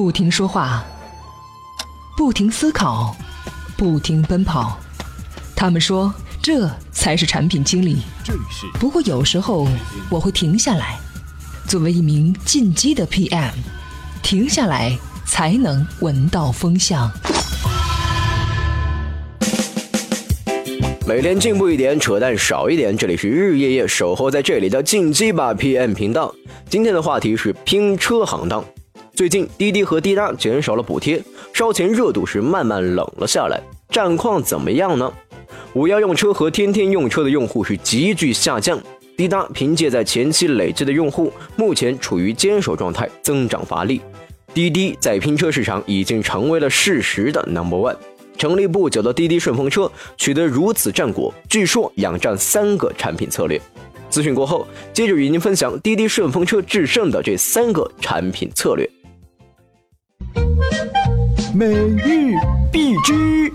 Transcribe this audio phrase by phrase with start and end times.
[0.00, 0.84] 不停说话，
[2.16, 3.16] 不停思考，
[3.76, 4.78] 不停奔跑。
[5.56, 8.02] 他们说，这才是产品经理。
[8.74, 9.66] 不过有时候
[10.08, 10.96] 我会停下来，
[11.66, 13.50] 作为一名进击的 PM，
[14.22, 17.10] 停下来才能闻到风向。
[21.08, 22.96] 每天进步一点，扯淡少一点。
[22.96, 26.32] 这里是日夜夜守候在这里的进击吧 PM 频道。
[26.70, 28.64] 今天的话题是拼车行当。
[29.18, 31.20] 最近滴滴和滴答减少了补贴，
[31.52, 33.60] 烧钱热度是慢慢冷了下来。
[33.90, 35.12] 战况怎么样呢？
[35.72, 38.78] 五幺用车和天天用车的用户是急剧下降。
[39.16, 44.00] 滴答凭借在前期累积的用户，目前处于坚守状态，增长乏力。
[44.54, 47.96] 滴滴在拼车市场已经成为了事实的 number one。
[48.36, 53.60] 成立不久的滴滴顺风车取得如此战果，据说仰仗三个产品策略。
[54.08, 58.88] 资讯过后，接着与您分享滴滴顺风车制胜的这三个产品策略。
[61.58, 62.36] 每日
[62.70, 63.52] 必知。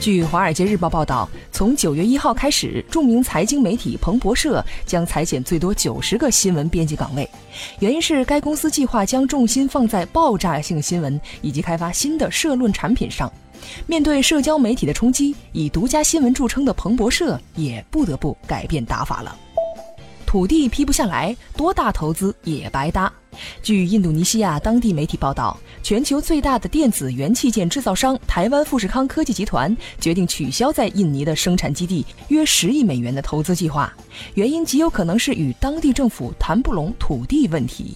[0.00, 7.30] 据《华尔街日报》报道，从九月一号开始，著名财经媒体彭博社将裁减最多九十个新闻编辑岗位，
[7.78, 13.32] 原因是该公司计划将重心放在爆炸性新闻以及开发新的社论产品上。
[13.86, 19.36] 面对社交媒体的冲击，以独家新闻著称的彭博社也不得不改变打法了。
[20.32, 23.12] 土地批不下来，多大投资也白搭。
[23.62, 33.92] 据印度尼西亚当地媒体报道，全球最大的电子元器件制造商台湾富士康科技集团决定取消在印尼的生产基地约十亿美元的投资计划，
[34.32, 37.94] 原因极有可能是与当地政府谈不拢土地问题。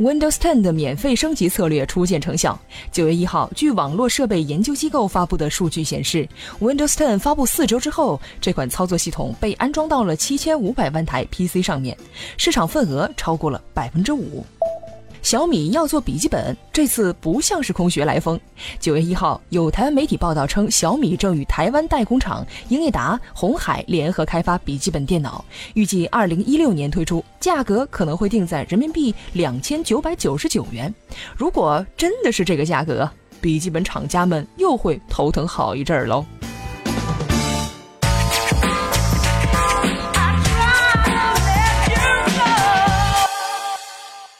[0.00, 2.58] Windows 10的免费升级策略初见成效。
[2.90, 6.26] 九月一号，据网络设备研究机构发布的数据显示
[6.58, 11.94] ，Windows 10发布四周之后，这款操作系统被安装到了七千五百万台 PC 上面，
[12.38, 14.42] 市场份额超过了百分之五。
[15.22, 18.40] 小米要做笔记本，这次不像是空穴来风。
[18.78, 25.44] 九月一号，有台湾媒体报道称，小米正与台湾代工厂英业达、红海联合开发笔记本电脑，
[25.74, 30.92] 预计二零一六年推出，价格可能会定在人民币两千九百九十九元。
[31.36, 33.08] 如果真的是这个价格，
[33.40, 36.24] 笔记本厂家们又会头疼好一阵儿喽。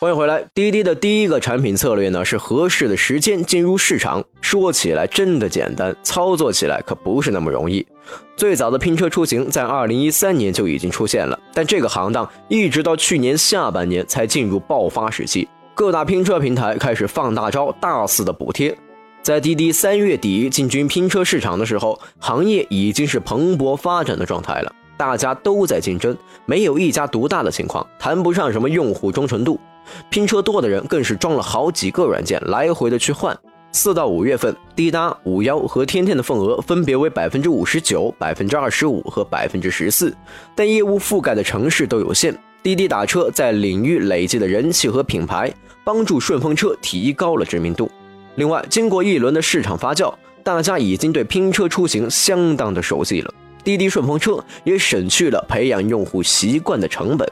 [0.01, 0.43] 欢迎回来。
[0.55, 4.25] 滴滴的第一个产品策略呢，是合适的时间进入市场。
[4.41, 7.87] 说起来真的简单，操作起来可不是那么容易。
[8.35, 15.47] 最早的拼车出行在二零一三年就已经出现了，但这个行当一直到去年下半年才进入爆发时期。
[15.75, 18.75] 各大拼车平台开始放大招，大肆的补贴。
[19.21, 29.61] 在滴滴三月底进军拼车市场的时候，行业已经是蓬勃发展的状态了，大家都在竞争，没有一家独大的情况，谈不上什么用户忠诚度。
[30.09, 33.37] 拼车多的人更是装了好几个软件，来回的去换。
[33.73, 40.13] 四到五月份，滴答、五幺和天天的份额分别为百分之五十九、百分之二十五和百分之十四，
[40.57, 42.37] 但业务覆盖的城市都有限。
[42.63, 45.53] 滴滴打车在领域累积的人气和品牌，
[45.85, 47.89] 帮助顺风车提高了知名度。
[48.35, 53.33] 另外，经过一轮的市场发酵，大家已经对拼车出行相当的熟悉了。
[53.63, 57.31] 滴滴顺风车也省去了培养用户习惯的成本。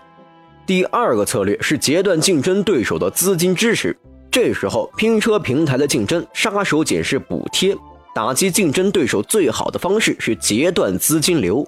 [0.69, 3.97] 第二个策略是截断竞争对手的资金支持。
[4.31, 7.75] 这时候，拼车平台的竞争杀手锏是补贴。
[8.15, 11.67] 打击竞争对手最好的方式是截断资金流。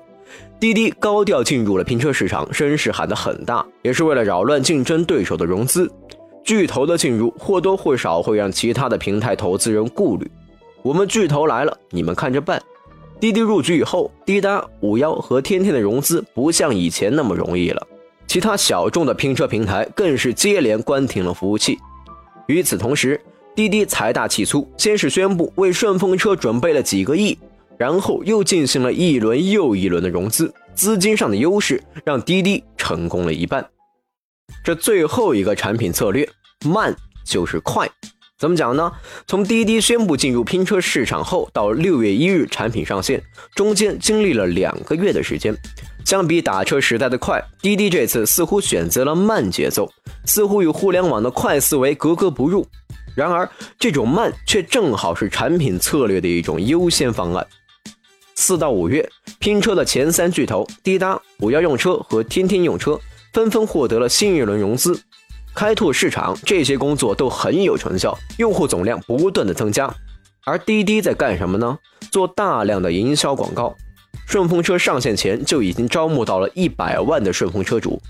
[0.60, 5.90] 滴滴高调进入了拼车市场，声势喊得很大，也是为了扰乱竞争对手的融资。
[6.44, 10.30] 巨头的进入或多或少会让其他的平台投资人顾虑。
[10.82, 12.62] 我们巨头来了，你们看着办。
[13.18, 17.86] 滴滴入局以后，滴答、五幺和天天的融资不像以前那么容易了。
[18.30, 21.76] 其他小众的拼车平台更是接连关停了服务器。
[22.46, 23.20] 与此同时，
[23.56, 27.36] 滴滴财大气粗，先是宣布为顺风车准备了几个亿，
[27.76, 33.68] 然后又进行了一轮又一轮的融资，资金上的优势让滴滴成功了一半。
[34.62, 36.28] 这最后一个产品策略，
[36.64, 36.94] 慢
[37.26, 37.90] 就是快。
[38.40, 38.90] 怎么讲呢？
[39.26, 43.22] 从滴滴宣布进入拼车市场后到六月一日产品上线，
[43.54, 45.54] 中间经历了两个月的时间。
[46.06, 49.92] 相比打车时代的快，滴滴这次似乎选择了慢节奏，
[50.24, 52.66] 似乎与互联网的快思维格格不入。
[53.14, 53.46] 然而，
[53.78, 57.46] 这种慢却正好是产品策略的一种优先方案。
[58.34, 59.06] 四到五月，
[59.38, 62.98] 拼车的前三巨头滴答、五幺用车和天天用车
[63.34, 64.98] 纷纷获得了新一轮融资，
[65.60, 69.94] 开拓市场，这些工作都很有成效，用户总量不断的增加。
[70.46, 71.78] 而滴滴在干什么呢？
[72.10, 73.76] 做大量的营销广告。
[74.26, 78.00] 顺风车上线前就已经招募到了一百万的顺风车主，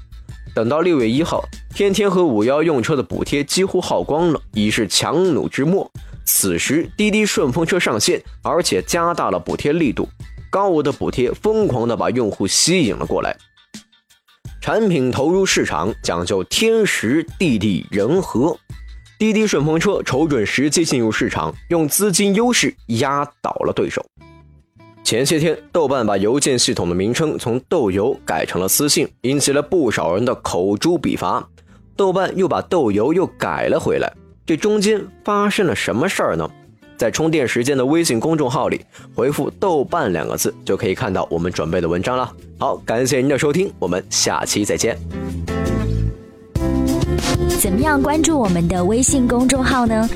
[0.55, 1.43] 等到六月一号，
[1.75, 5.91] 天天和五幺用车的补贴几乎耗光了，已是强弩之末。
[6.25, 10.09] 此时滴滴顺风车上线，而且加大了补贴力度，
[10.51, 13.37] 高额的补贴疯狂的把用户吸引了过来。
[14.61, 18.55] 产品投入市场讲究天时地利人和，
[19.19, 24.05] 滴滴顺风车瞅准时机进入市场，用资金优势压倒了对手。
[25.03, 31.49] 前些天，豆瓣把邮件系统的名称从豆邮改成了私信，引起了不少人的口诛笔伐。
[31.97, 34.13] 豆瓣又把豆邮又改了回来，
[34.45, 36.49] 这中间发生了什么事儿呢？
[37.01, 38.79] 在充电时间的微信公众号里
[39.15, 42.31] 回复“豆瓣”两个字，就可以看到我们准备的文章了。
[42.59, 44.99] 好，感谢您的收听，我们下期再见。
[47.59, 50.07] 怎么样关注我们的微信公众号呢？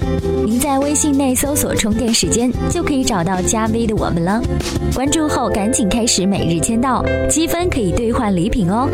[0.45, 4.43] 您在微信内搜索“充电时间”就可以找到加 V 的我们了。
[4.95, 8.91] 关注后赶紧开始每日签到，积分可以兑换礼品哦。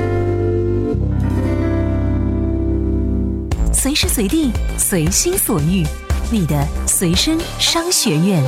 [3.72, 5.84] 随时随地，随心所欲，
[6.32, 8.41] 你的随身商学院。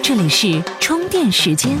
[0.00, 1.76] 这里是充电时间。